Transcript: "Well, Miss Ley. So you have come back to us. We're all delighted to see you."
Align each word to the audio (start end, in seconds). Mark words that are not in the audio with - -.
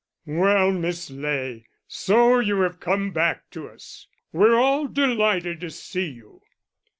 "Well, 0.25 0.71
Miss 0.71 1.11
Ley. 1.11 1.67
So 1.87 2.39
you 2.39 2.61
have 2.61 2.79
come 2.79 3.11
back 3.11 3.47
to 3.51 3.67
us. 3.67 4.07
We're 4.33 4.55
all 4.55 4.87
delighted 4.87 5.61
to 5.61 5.69
see 5.69 6.07
you." 6.07 6.41